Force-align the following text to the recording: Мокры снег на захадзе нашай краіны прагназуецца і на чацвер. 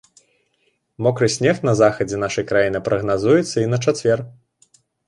Мокры 1.07 1.27
снег 1.35 1.57
на 1.69 1.73
захадзе 1.81 2.17
нашай 2.27 2.45
краіны 2.53 2.79
прагназуецца 2.89 3.57
і 3.67 3.71
на 3.77 3.85
чацвер. 3.87 4.19